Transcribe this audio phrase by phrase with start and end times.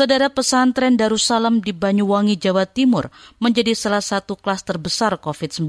[0.00, 5.68] Saudara pesantren Darussalam di Banyuwangi, Jawa Timur menjadi salah satu klaster besar COVID-19.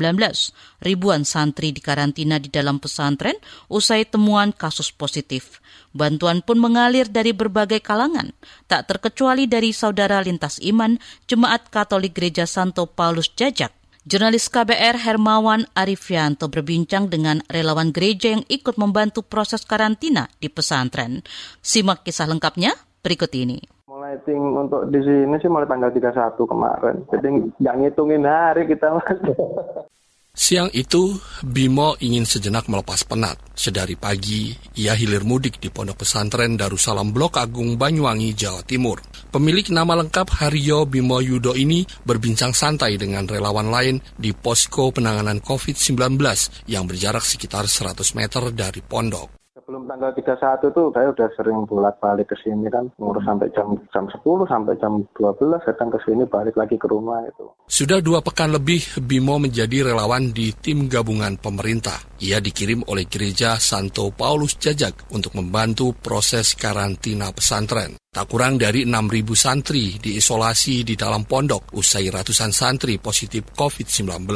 [0.79, 3.35] Ribuan santri dikarantina di dalam pesantren
[3.67, 5.59] usai temuan kasus positif.
[5.91, 8.31] Bantuan pun mengalir dari berbagai kalangan,
[8.71, 10.95] tak terkecuali dari saudara lintas iman
[11.27, 13.75] Jemaat Katolik Gereja Santo Paulus Jajak.
[14.07, 21.19] Jurnalis KBR Hermawan Arifianto berbincang dengan relawan gereja yang ikut membantu proses karantina di pesantren.
[21.59, 23.80] Simak kisah lengkapnya berikut ini
[24.11, 26.95] meeting untuk di sini sih mulai tanggal 31 kemarin.
[27.07, 27.27] Jadi
[27.63, 29.19] nggak ngitungin hari kita mas.
[30.31, 33.35] Siang itu, Bimo ingin sejenak melepas penat.
[33.51, 39.03] Sedari pagi, ia hilir mudik di pondok pesantren Darussalam Blok Agung Banyuwangi, Jawa Timur.
[39.27, 45.43] Pemilik nama lengkap Haryo Bimo Yudo ini berbincang santai dengan relawan lain di posko penanganan
[45.43, 45.99] COVID-19
[46.71, 49.35] yang berjarak sekitar 100 meter dari pondok.
[49.51, 54.05] Sebelum tanggal 31 tuh saya udah sering bolak-balik ke sini kan, ngurus sampai jam jam
[54.09, 57.45] 10 sampai jam 12 datang ke sini balik lagi ke rumah itu.
[57.65, 61.97] Sudah dua pekan lebih Bimo menjadi relawan di tim gabungan pemerintah.
[62.21, 67.97] Ia dikirim oleh gereja Santo Paulus Jajak untuk membantu proses karantina pesantren.
[68.11, 74.27] Tak kurang dari 6.000 santri diisolasi di dalam pondok usai ratusan santri positif COVID-19.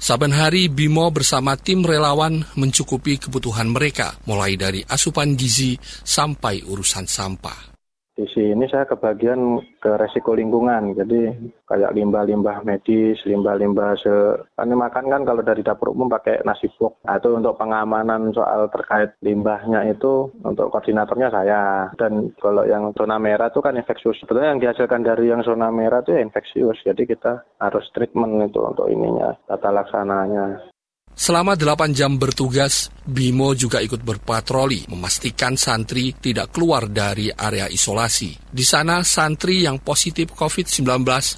[0.00, 7.06] Saben hari Bimo bersama tim relawan mencukupi kebutuhan mereka, mulai dari asupan gizi sampai urusan
[7.06, 7.78] sampah
[8.18, 10.90] di sini saya kebagian ke resiko lingkungan.
[10.98, 11.30] Jadi
[11.70, 14.14] kayak limbah-limbah medis, limbah-limbah se
[14.58, 16.98] kan makan kan kalau dari dapur umum pakai nasi box.
[17.06, 21.94] Nah, itu untuk pengamanan soal terkait limbahnya itu untuk koordinatornya saya.
[21.94, 24.18] Dan kalau yang zona merah itu kan infeksius.
[24.18, 26.82] Sebetulnya yang dihasilkan dari yang zona merah itu ya infeksius.
[26.82, 30.74] Jadi kita harus treatment itu untuk ininya, tata laksananya.
[31.18, 38.38] Selama 8 jam bertugas, Bimo juga ikut berpatroli, memastikan santri tidak keluar dari area isolasi.
[38.46, 40.86] Di sana, santri yang positif COVID-19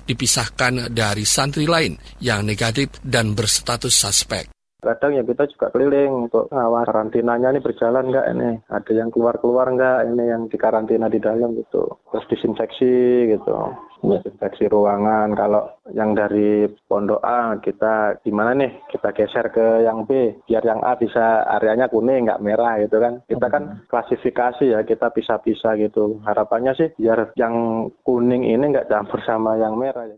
[0.05, 4.59] dipisahkan dari santri lain yang negatif dan berstatus suspek.
[4.81, 8.51] Kadang ya kita juga keliling untuk ngawal karantinanya ini berjalan nggak ini.
[8.73, 12.01] Ada yang keluar-keluar nggak ini yang dikarantina di dalam gitu.
[12.09, 13.77] Terus disinfeksi gitu.
[14.01, 15.37] Disinfeksi ruangan.
[15.37, 18.73] Kalau yang dari pondok A kita gimana nih?
[18.89, 20.41] Kita geser ke yang B.
[20.49, 23.21] Biar yang A bisa areanya kuning nggak merah gitu kan.
[23.29, 26.25] Kita kan klasifikasi ya kita pisah-pisah gitu.
[26.25, 30.09] Harapannya sih biar yang kuning ini nggak campur sama yang merah.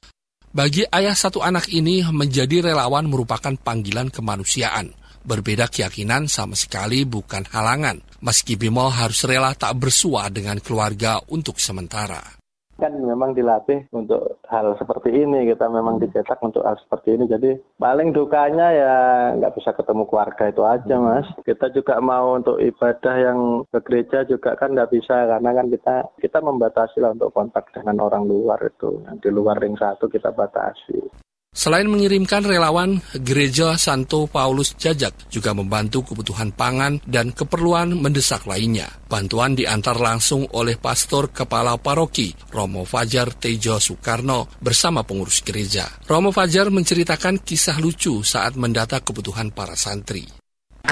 [0.52, 4.92] Bagi ayah satu anak ini, menjadi relawan merupakan panggilan kemanusiaan.
[5.24, 11.56] Berbeda keyakinan sama sekali bukan halangan, meski Bimo harus rela tak bersua dengan keluarga untuk
[11.56, 12.41] sementara
[12.80, 17.24] kan memang dilatih untuk hal seperti ini kita memang dicetak untuk hal seperti ini.
[17.28, 18.94] Jadi paling dukanya ya
[19.38, 21.28] nggak bisa ketemu keluarga itu aja mas.
[21.44, 23.38] Kita juga mau untuk ibadah yang
[23.70, 28.00] ke gereja juga kan nggak bisa karena kan kita kita membatasi lah untuk kontak dengan
[28.00, 29.02] orang luar itu.
[29.20, 31.21] Di luar ring satu kita batasi
[31.52, 38.88] Selain mengirimkan relawan, Gereja Santo Paulus Jajak juga membantu kebutuhan pangan dan keperluan mendesak lainnya.
[39.06, 45.86] Bantuan diantar langsung oleh Pastor Kepala Paroki Romo Fajar Tejo Soekarno bersama pengurus gereja.
[46.08, 50.41] Romo Fajar menceritakan kisah lucu saat mendata kebutuhan para santri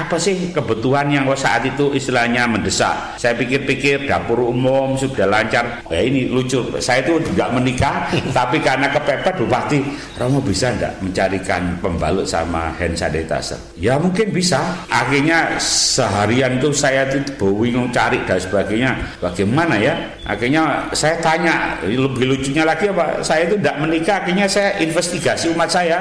[0.01, 3.21] apa sih kebutuhan yang saat itu istilahnya mendesak?
[3.21, 5.85] Saya pikir-pikir dapur umum sudah lancar.
[5.93, 6.65] Ya ini lucu.
[6.81, 9.79] Saya itu tidak menikah tapi karena kepepet bupati
[10.17, 13.61] Romo bisa enggak mencarikan pembalut sama hand sanitizer?
[13.77, 14.61] Ya mungkin bisa.
[14.89, 18.97] Akhirnya seharian itu saya itu bingung cari dan sebagainya.
[19.21, 19.95] Bagaimana ya?
[20.25, 23.21] Akhirnya saya tanya lebih lucunya lagi apa?
[23.21, 25.99] Saya itu tidak menikah akhirnya saya investigasi umat saya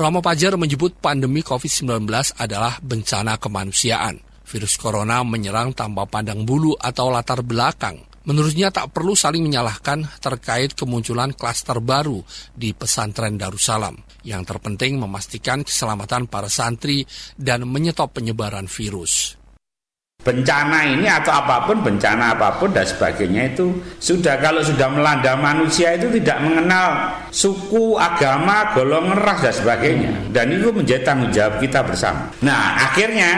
[0.00, 2.08] Romo Pajar menyebut pandemi COVID-19
[2.40, 4.16] adalah bencana kemanusiaan.
[4.48, 8.00] Virus corona menyerang tanpa pandang bulu atau latar belakang.
[8.24, 12.24] Menurutnya tak perlu saling menyalahkan terkait kemunculan klaster baru
[12.56, 14.00] di pesantren Darussalam.
[14.24, 17.04] Yang terpenting memastikan keselamatan para santri
[17.36, 19.39] dan menyetop penyebaran virus
[20.20, 25.32] bencana ini atau apa pun bencana apa pun dan sebagainya itu sudah kalau sudah melanda
[25.40, 30.12] manusia itu tidak mengenal suku agama golongan ras dan sebagainya.
[30.28, 32.28] Dan itu menjadi tanggung jawab kita bersama.
[32.44, 33.30] Nah akhirnya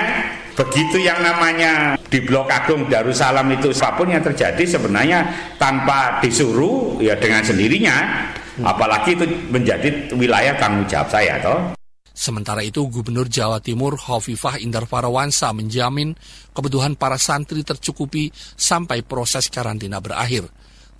[0.52, 5.24] begitu yang namanya di Blok Agung Darussalam itu apa pun yang terjadi sebenarnya
[5.56, 8.28] tanpa disuruh ya dengan sendirinya
[8.60, 11.72] apalagi itu menjadi wilayah tanggung jawab saya toh
[12.12, 16.12] Sementara itu, Gubernur Jawa Timur Hovifah Indar Parawansa menjamin
[16.52, 20.46] kebutuhan para santri tercukupi sampai proses karantina berakhir,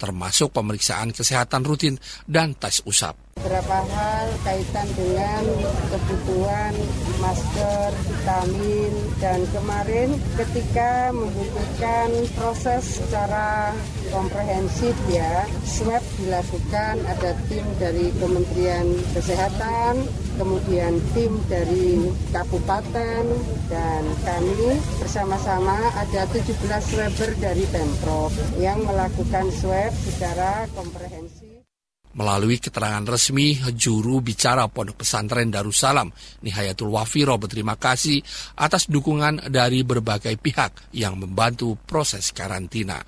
[0.00, 1.94] termasuk pemeriksaan kesehatan rutin
[2.24, 3.14] dan tes usap.
[3.32, 5.44] beberapa hal kaitan dengan
[5.88, 6.74] kebutuhan
[7.18, 13.72] masker, vitamin, dan kemarin ketika membutuhkan proses secara
[14.12, 18.86] komprehensif ya, swab dilakukan ada tim dari Kementerian
[19.16, 20.04] Kesehatan,
[20.36, 21.96] kemudian tim dari
[22.30, 23.24] kabupaten,
[23.72, 26.52] dan kami bersama-sama ada 17
[26.84, 28.30] swabber dari Pemprov
[28.60, 31.64] yang melakukan swab secara komprehensif.
[32.12, 36.12] Melalui keterangan resmi, juru bicara Pondok Pesantren Darussalam,
[36.44, 38.20] Nihayatul Wafiro berterima kasih
[38.60, 43.00] atas dukungan dari berbagai pihak yang membantu proses karantina.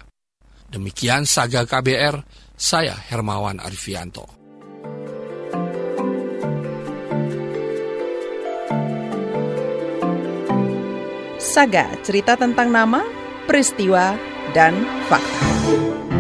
[0.75, 2.19] Demikian Saga KBR,
[2.59, 4.27] saya Hermawan Arifianto.
[11.39, 13.07] Saga, cerita tentang nama,
[13.47, 14.19] peristiwa,
[14.51, 14.75] dan
[15.07, 16.14] fakta.